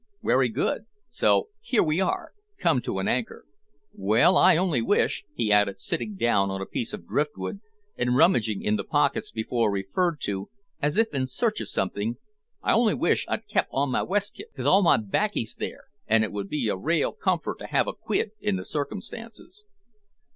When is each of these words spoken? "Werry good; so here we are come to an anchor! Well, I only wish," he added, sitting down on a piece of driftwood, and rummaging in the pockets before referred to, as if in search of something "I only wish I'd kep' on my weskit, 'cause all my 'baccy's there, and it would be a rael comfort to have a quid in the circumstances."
"Werry 0.23 0.49
good; 0.49 0.85
so 1.11 1.49
here 1.59 1.83
we 1.83 1.99
are 2.01 2.33
come 2.57 2.81
to 2.81 2.97
an 2.97 3.07
anchor! 3.07 3.45
Well, 3.93 4.35
I 4.35 4.57
only 4.57 4.81
wish," 4.81 5.23
he 5.35 5.51
added, 5.51 5.79
sitting 5.79 6.15
down 6.15 6.49
on 6.49 6.59
a 6.59 6.65
piece 6.65 6.91
of 6.91 7.07
driftwood, 7.07 7.59
and 7.97 8.15
rummaging 8.15 8.63
in 8.63 8.77
the 8.77 8.83
pockets 8.83 9.29
before 9.29 9.71
referred 9.71 10.19
to, 10.21 10.49
as 10.81 10.97
if 10.97 11.13
in 11.13 11.27
search 11.27 11.61
of 11.61 11.69
something 11.69 12.15
"I 12.63 12.71
only 12.73 12.95
wish 12.95 13.27
I'd 13.29 13.47
kep' 13.47 13.67
on 13.69 13.91
my 13.91 14.01
weskit, 14.01 14.49
'cause 14.55 14.65
all 14.65 14.81
my 14.81 14.97
'baccy's 14.97 15.53
there, 15.53 15.83
and 16.07 16.23
it 16.23 16.31
would 16.31 16.49
be 16.49 16.67
a 16.67 16.75
rael 16.75 17.11
comfort 17.13 17.59
to 17.59 17.67
have 17.67 17.87
a 17.87 17.93
quid 17.93 18.31
in 18.41 18.55
the 18.55 18.65
circumstances." 18.65 19.67